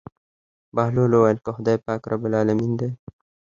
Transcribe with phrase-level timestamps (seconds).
[0.75, 2.89] بهلول وويل که خداى پاک رب العلمين دى.